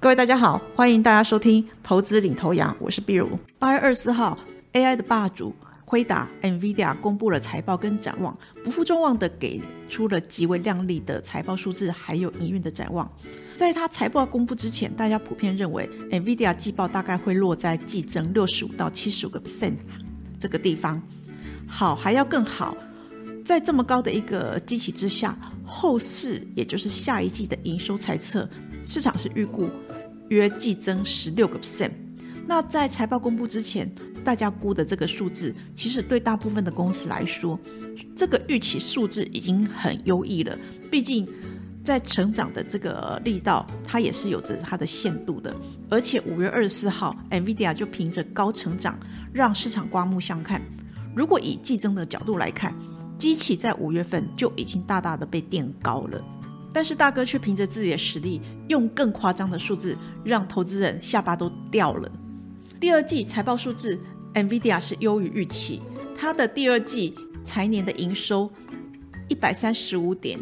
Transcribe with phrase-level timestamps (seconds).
[0.00, 3.36] 各位大家好，欢迎大家收听投资领头羊，我是碧如。
[3.58, 4.38] 八月二十四号
[4.72, 5.52] ，AI 的霸主
[5.84, 13.10] 辉达 NVIDIA 公布了财报跟展望，不负众望的给出了极为亮丽的财报数字，还有营运的展望。
[13.56, 19.74] 在它财报公布之前，大家普遍认为 NVIDIA 季报大概会落在季增六十五到七十五个 percent
[20.38, 21.02] 这个地方，
[21.66, 22.76] 好还要更好。
[23.44, 28.46] 在这么高的一个基期之下，后市也就是下一季的营收猜测，
[28.84, 29.68] 市场是预估。
[30.28, 31.90] 约季增十六个 percent。
[32.46, 33.90] 那在财报公布之前，
[34.22, 37.58] 大家估的这个数字，其实对大部分的公司来说，
[38.14, 40.54] 这个预期数字已经很优异了。
[40.90, 41.26] 毕竟
[41.82, 45.56] 在成长的这个力道，它也是有着它的限度的。
[45.88, 49.00] 而且五月二十四号，NVIDIA 就凭着高成长，
[49.32, 50.60] 让市场刮目相看。
[51.16, 52.74] 如果以季增的角度来看，
[53.16, 56.22] 机器在五月份就已经大大的被垫高了。
[56.78, 62.08] 但是大哥却凭着自己的实力，用更夸张的数字让投资人下巴都掉了。
[62.78, 63.98] 第二季财报数字
[64.32, 65.82] ，NVIDIA 是优于预期，
[66.16, 68.48] 它的第二季财年的营收
[69.26, 70.38] 一百三十五点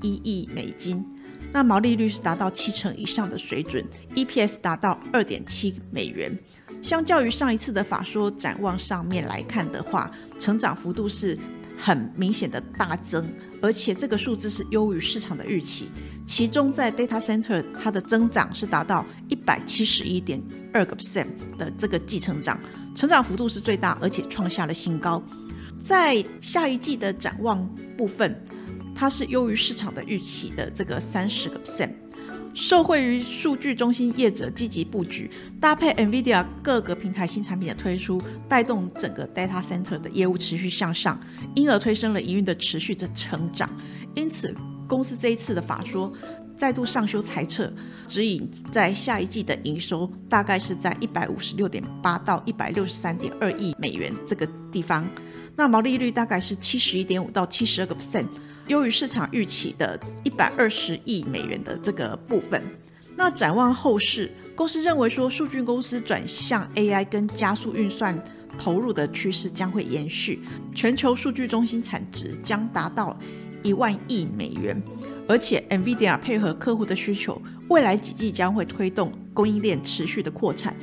[0.00, 1.04] 一亿美金，
[1.52, 6.34] 那毛利率是达到七成以上的水准，EPS 达到二点七美元。
[6.80, 11.38] 相较于上一次的法说展望上面来看的话，成长幅度是。
[11.76, 13.26] 很明显的大增，
[13.60, 15.88] 而且这个数字是优于市场的预期。
[16.26, 21.26] 其中在 data center，它的增长是达到一百七十一点二个 percent
[21.58, 22.58] 的这个季成长，
[22.94, 25.22] 成长幅度是最大，而且创下了新高。
[25.78, 28.42] 在下一季的展望部分，
[28.94, 31.90] 它是优于市场的预期的这个三十个 percent。
[32.54, 35.28] 受惠于数据中心业者积极布局，
[35.60, 41.18] 搭配 NVIDIA 各个平台新产品的推出，带动整个 data center 的业务持续向上，
[41.56, 43.68] 因而推升了营运的持续的成长。
[44.14, 44.54] 因此，
[44.86, 46.12] 公司这一次的法说
[46.56, 47.72] 再度上修财测，
[48.06, 55.04] 指引在下一季的营收大概是在一百五十六点八到一百六十三点二亿美元这个地方，
[55.56, 58.26] 那毛利率大概是七十一点五到七十二个 percent。
[58.68, 62.62] 优于市场预期的一百二十亿美元的这个部分。
[63.16, 68.18] 那展望后市，公司认为说，数据公司转向 AI 跟加速运算
[68.58, 70.40] 投入的趋势将会延续，
[70.74, 73.16] 全球数据中心产值将达到
[73.62, 74.82] 一万亿美元。
[75.28, 80.76] 而且，NVIDIA 配合客户的需求，未来几季将会推动供应链持续的扩产。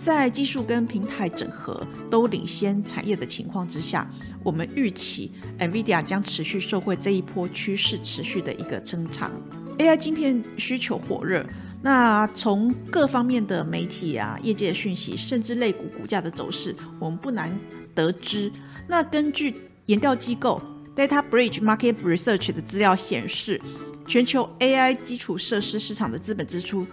[0.00, 4.08] 在技术跟平台整合都领先产业的情况之下，
[4.44, 9.28] 我们预期 NVIDIA 将持续受惠这一波趋势持续的一个增长。
[9.76, 11.44] AI 晶片需求火热，
[11.82, 17.52] 那从各方面的媒体啊、业界的讯息，甚至类股股价的走势，我们不难
[17.92, 18.52] 得知。
[18.86, 19.52] 那根据
[19.86, 20.62] 研调机构
[20.96, 23.60] Data Bridge Market Research 的资料显示，
[24.06, 26.86] 全球 AI 基础设施市场的资本支出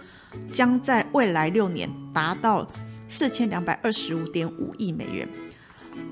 [0.50, 2.68] 将在未来六年达到。
[3.08, 5.28] 四千两百二十五点五亿美元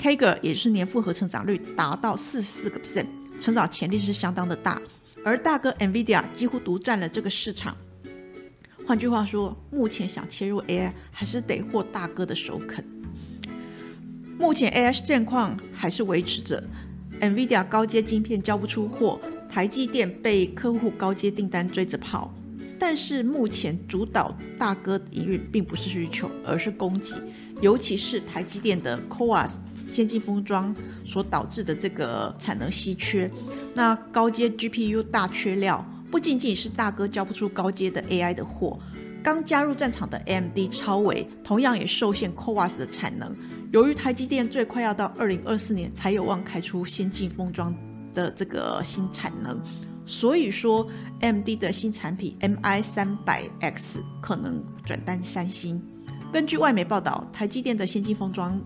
[0.01, 3.07] ，Kager 也是年复合成长率达到四十四个 percent，
[3.41, 4.81] 成长潜力是相当的大。
[5.25, 7.77] 而大哥 Nvidia 几乎独占了这个市场。
[8.87, 12.85] 换句话说，目前想切入 AI 还是得获大哥的首肯。
[14.39, 16.63] 目前 AI 现况还是维持着
[17.21, 19.19] ，Nvidia 高阶晶片交不出货，
[19.49, 22.35] 台积电被客户高阶订单追着跑。
[22.79, 27.15] 但是目前主导大哥营运并不是需求，而是供给，
[27.61, 29.55] 尤其是台积电的 CoWAS
[29.87, 30.75] 先进封装
[31.05, 33.31] 所导致的这个产能稀缺。
[33.75, 38.79] 那高阶 GPU 大缺料，不仅仅是大哥交不出高阶的 AI 的货，
[39.23, 43.35] 刚加入战场的 AMD 超微同样也受限 CoWAS 的产能。
[43.73, 47.75] 由于台积电最快要到二零二四年才有望开出先进封装
[48.13, 49.61] 的这个新产能。
[50.07, 50.87] 所以说
[51.21, 55.83] ，MD 的新产品 MI 三百 X 可能转单三星。
[56.33, 58.61] 根据外媒报道，台积电的先进封装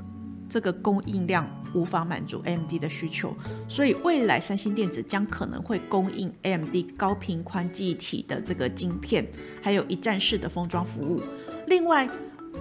[0.49, 3.37] 这个供应量无法满足 AMD 的需求，
[3.69, 9.27] 所以未来三星电子将可能会供应 AMD 高频宽记忆体的这个晶片，
[9.63, 11.23] 还有一站式的封装服务。
[11.67, 12.09] 另外，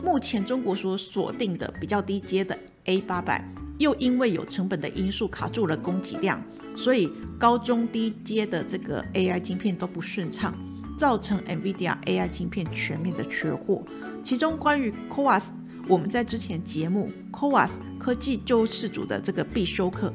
[0.04, 3.44] 目前中国所锁定的比较低阶的 A 八百，
[3.80, 6.44] 又因为有成本的因素卡住了供给量。
[6.78, 10.54] 所以高中低阶的这个 AI 晶片都不顺畅，
[10.98, 13.84] 造成 NVIDIA AI 晶片全面的缺货。
[14.24, 15.46] 其中关于 Coas，
[15.88, 20.14] 我们在之前节目 Coas 科技救世主的这个必修课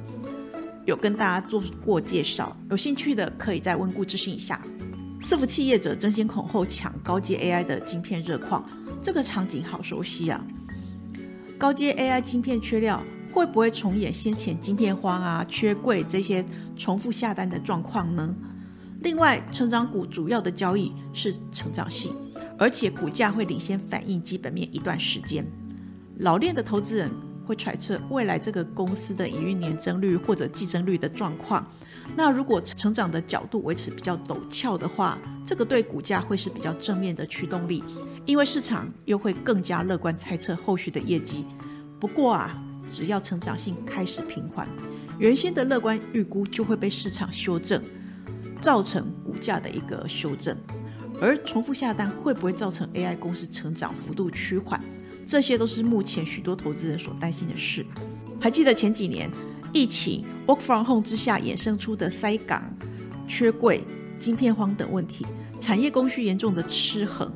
[0.87, 4.63] 有跟大家做过介绍，有兴趣的可以再温故知新一下。
[5.21, 8.65] 伺服器业者争先恐后抢高阶 AI 的晶片热矿，
[9.03, 10.45] 这个场景好熟悉啊！
[11.57, 13.01] 高阶 AI 晶片缺料，
[13.33, 16.45] 会不会重演先前晶片荒啊、缺柜这些
[16.77, 18.35] 重复下单的状况呢？
[19.01, 22.15] 另外，成长股主要的交易是成长性，
[22.59, 25.45] 而且股价会领先反映基本面一段时间。
[26.19, 27.11] 老练的投资人
[27.47, 31.67] 会揣测未来这个公司的营运年增率或者季增率的状况。
[32.15, 37.83] 那如果成长的角度维持比较陡峭的话，这个对股价会是比较正面的驱动力，
[38.27, 41.47] 因为市场又会更加乐观猜测后续的业绩。
[41.99, 42.63] 不过啊，
[42.93, 44.69] 只要成长性开始平缓，
[45.19, 47.83] 原先的乐观预估就会被市场修正，
[48.61, 50.55] 造成股价的一个修正。
[51.19, 54.79] 而重复下单会不会造成 AI 公司成长幅度趋缓？
[55.25, 57.87] 这些都是目前许多投资人所担心的事。
[58.39, 59.31] 还记得前几年？
[59.73, 62.63] 疫情、work from home 之下衍生出的塞港、
[63.27, 63.83] 缺柜、
[64.19, 65.27] 晶片荒等问题，
[65.61, 67.33] 产业供需严重的失衡，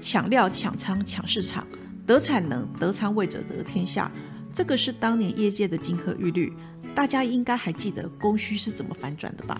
[0.00, 1.64] 抢料、抢仓、抢市场，
[2.04, 4.10] 得产能、得仓位者得天下。
[4.58, 6.52] 这个是当年业界的金科玉律，
[6.92, 9.56] 大家应该还记得供需是怎么反转的吧？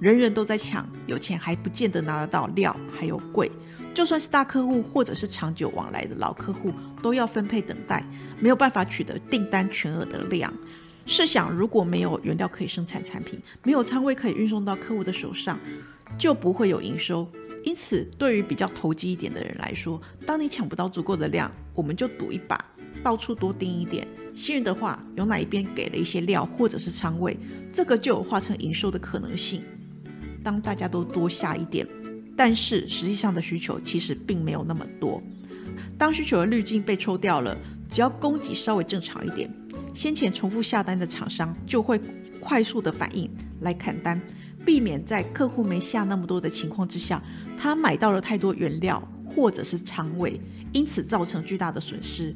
[0.00, 3.48] 人人都在抢，有钱还不见得拿得到料，还有贵。
[3.94, 8.04] 就算是大客户或者是长久往来的老客户，都要分配等待，
[8.40, 10.52] 没有办法取得订单全额的量。
[11.06, 15.56] 试想，如果没有原料可以生产产品，没有仓位可以运送到客户的手上，
[16.18, 17.30] 就不会有营收。
[17.62, 22.58] 因此，对于比较投机一点的人来说，当你抢不到足够的量，我们就赌一把，
[23.06, 24.04] 到处多订一点。
[24.32, 27.38] 幸运的话，有哪一边给了一些料或者是仓位，
[27.72, 29.62] 这个就有化成营收的可能性。
[30.42, 31.86] 当大家都多下一点，
[32.36, 35.22] 但是实际上的需求其实并没有那么多。
[35.96, 37.56] 当需求的滤镜被抽掉了，
[37.88, 39.48] 只要供给稍微正常一点。
[39.94, 42.00] 先前重复下单的厂商就会
[42.40, 43.30] 快速的反应
[43.60, 44.20] 来砍单，
[44.64, 47.22] 避免在客户没下那么多的情况之下，
[47.56, 50.40] 他买到了太多原料或者是仓位，
[50.72, 52.34] 因此造成巨大的损失。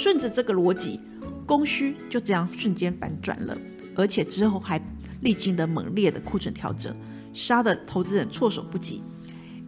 [0.00, 0.98] 顺着这个逻辑，
[1.44, 3.54] 供需就这样瞬间反转了，
[3.94, 4.80] 而且之后还
[5.20, 6.96] 历经了猛烈的库存调整，
[7.34, 9.02] 杀的投资人措手不及。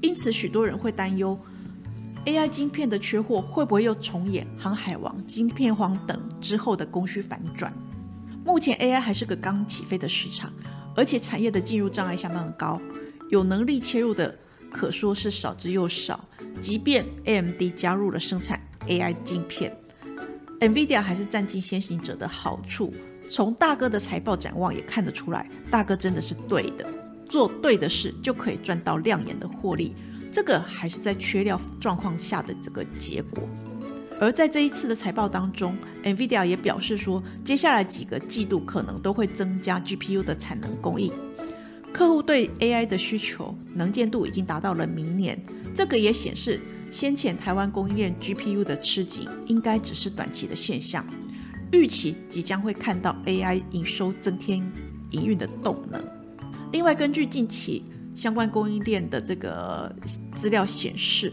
[0.01, 1.39] 因此，许多人会担忧。
[2.25, 7.71] AI 晶片的缺货会不会又重演航海王、晶片荒等之后的供需反转？
[8.43, 10.51] 目前 AI 还是个刚起飞的市场，
[10.97, 12.81] 而且产业的进入障碍相当的高，
[13.29, 14.35] 有能力切入的
[14.71, 16.25] 可说是少之又少。
[16.59, 19.77] 即便 AMD 加入了生产 AI 晶片
[20.63, 22.95] ，NVIDIA 还是占尽先行者的好处。
[23.29, 26.87] 从大哥的财报展望也看得出来，大哥真的是对的，
[27.29, 29.95] 做对的事就可以赚到亮眼的获利。
[30.31, 33.49] 这个还是在缺料状况下的这个结果，
[34.21, 41.13] 而在这一次的财报当中，NVIDIA 也表示说，接下来几个季度可能都会增加 GPU 的产能供应，
[41.93, 45.39] 客户对 AI 的需求能见度已经达到了明年。
[45.75, 46.61] 这个也显示，
[46.93, 51.05] 先前台湾供应链 GPU 的吃紧应该只是短期的现象，
[51.73, 54.59] 预期即将会看到 AI 营收增添
[55.11, 56.01] 营运的动能。
[56.71, 57.83] 另外，根据近期。
[58.15, 59.91] 相关供应链的这个
[60.37, 61.33] 资料显示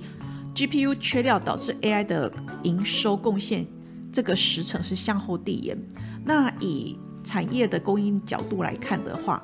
[0.56, 2.32] ，GPU 缺料导致 AI 的
[2.64, 3.68] 营收贡献
[4.14, 5.78] 这个时程是向后递延。
[6.24, 9.44] 那以产业的供应角度来看的话，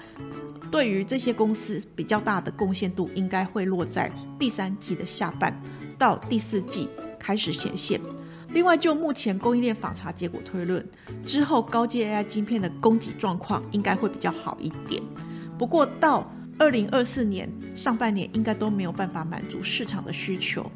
[0.71, 5.61] 对于这些公司比较大的贡献度应该会落在第三季的下半
[5.97, 7.99] 到第四季开始显现。
[8.49, 10.87] 另外，就目前供应链访查结果推论，
[11.25, 15.01] 之后高阶 AI 晶片的供给状况应该会比较好一点。
[15.57, 20.71] 不过到二零二四年上半年应该都没有办法满足市场的需求。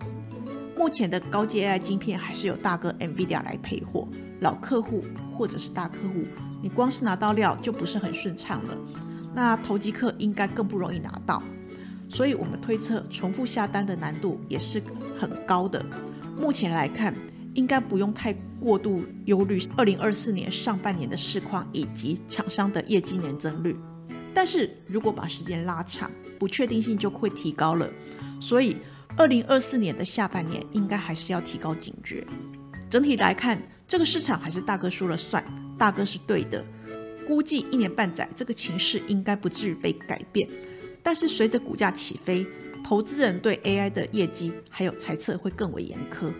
[0.75, 4.07] 目前的高阶 AI 晶片还是由大哥 NVIDIA 来配货，
[4.41, 6.25] 老客户或者是大客户，
[6.61, 8.77] 你光是拿到料就不是很顺畅了。
[9.33, 11.43] 那投机客应该更不容易拿到，
[12.09, 14.81] 所以我们推测重复下单的难度也是
[15.19, 15.85] 很高的。
[16.37, 17.13] 目前来看，
[17.53, 23.75] 应该不用太过度忧虑二零二四年上半年的市况以及厂商的业绩年增率。
[24.33, 27.89] 但是如果把时间拉长，不确定性就会提高了。
[28.39, 28.77] 所以，
[29.17, 32.25] 二零二四年的下半年应该还是要提高警觉。
[32.89, 35.43] 整体来看，这个市场还是大哥说了算，
[35.77, 36.63] 大哥是对的。
[37.27, 40.47] 估计一年半载，这个情势应该不至于被改变。
[41.11, 42.45] 但是随着股价起飞，
[42.83, 46.31] 投资人对 AI 的业绩还有猜测会更为严苛。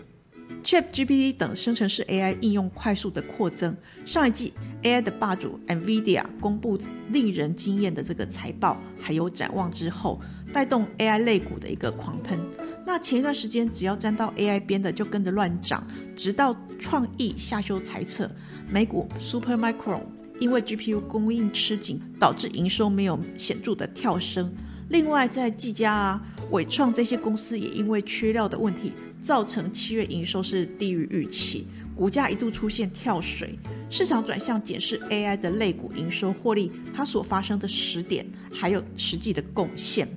[0.62, 3.76] ChatGPT 等生成式 AI 应用快速的扩增。
[4.06, 4.52] 上一季
[4.84, 10.20] AI 的霸主 NVIDIA 公布令人惊艳的这个财报还有展望之后，
[10.52, 12.38] 带动 AI 类股的一个狂喷。
[12.86, 15.84] 那前一段时间只要沾到 AI 边的就跟着乱涨，
[16.14, 18.30] 直到创意下修猜测，
[18.68, 20.02] 美股 Supermicro
[20.40, 24.52] 因为 GPU 供应吃紧，导致营收没有显著的跳升。
[24.88, 26.20] 另外，在技嘉啊、
[26.50, 28.92] 伟创这些公司也因为缺料的问题，
[29.22, 33.56] 造成七月营收是低于预期，股价一度出现跳水。
[33.88, 40.08] 市场转向检视 AI 的类股营收获利，它所发生的时点还有实际的贡献。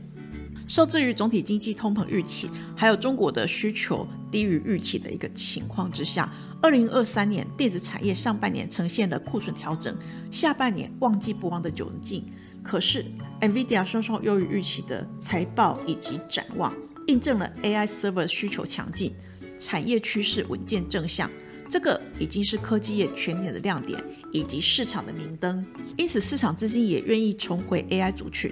[0.65, 6.31] 受制于总体经济通膨预期，还有中国的需求低于预期的一个情况之下，
[6.63, 9.93] 二零二三年电子产业上半年呈现了库存调整，
[10.31, 12.25] 下半年旺季不旺的窘境。
[12.63, 13.05] 可是
[13.41, 16.73] ，NVIDIA 双双优于预期的财报以及展望，
[17.07, 19.13] 印证了 AI server 需求强劲，
[19.59, 21.29] 产业趋势稳健正向。
[21.69, 24.01] 这个已经是科技业全年的亮点，
[24.31, 25.65] 以及市场的明灯。
[25.97, 28.49] 因此，市场资金也愿意重回 AI 族群。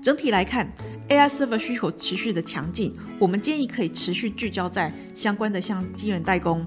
[0.00, 0.72] 整体来看
[1.08, 6.64] ，AI server 需求持续的强劲，我们建议可以持续聚焦在相关的像晶圆代工、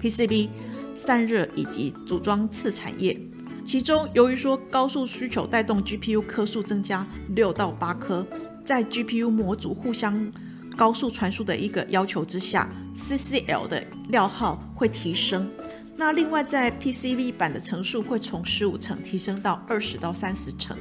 [0.00, 0.48] PCB、
[0.96, 3.20] 散热以及组装次产业。
[3.64, 8.26] 其中，由于说高速需求带动 GPU 颗数增加六到八颗，
[8.64, 10.32] 在 GPU 模组互相
[10.76, 15.48] 高速传输的一个要求之下，CCL 的料耗会提升。
[15.96, 20.74] 那另外，在 PCB 板的层数会从十五层提升到二十到三十层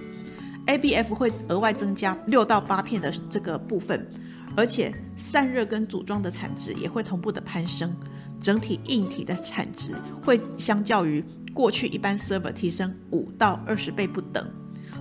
[0.66, 4.10] ，ABF 会额外增加六到八片的这个部分，
[4.56, 7.94] 而且散热跟组装的产值也会同步的攀升，
[8.40, 9.94] 整体硬体的产值
[10.24, 11.24] 会相较于。
[11.52, 14.48] 过去一般 server 提升五到二十倍不等，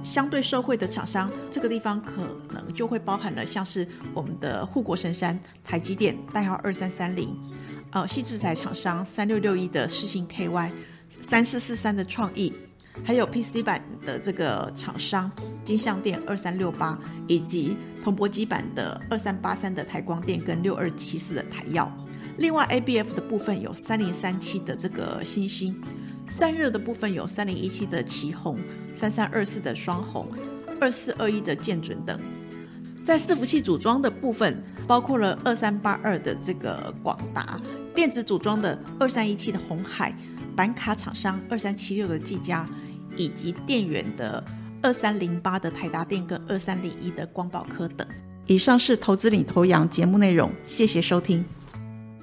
[0.02, 7.36] 相对受惠的厂商，这个地方可能就会包含了像是我们的护国神山台积电代号二三三零，
[7.92, 10.70] 呃，细制材厂商三六六一的世信 KY，
[11.08, 12.52] 三四四三的创意，
[13.04, 15.30] 还有 PC 版的这个厂商
[15.62, 21.92] 金相电二三六八，以及铜箔基板的二三八三的台光电跟六二七四的台耀。
[22.38, 25.80] 另外 ABF 的部分有三零三七的这个星星。
[26.30, 28.58] 散热的部分有三零一七的旗红、
[28.94, 30.30] 三三二四的双红、
[30.78, 32.20] 二四二一的剑准等。
[33.02, 37.58] 在伺服器组装的部分，包括了二三八二的这个广达，
[37.94, 40.14] 电子组装的二三一七的红海，
[40.54, 42.68] 板卡厂商二三七六的技嘉，
[43.16, 44.44] 以及电源的
[44.82, 48.06] 二三零八的台达电跟二三零一的光宝科等。
[48.46, 51.42] 以上是投资领头羊节目内容，谢谢收听。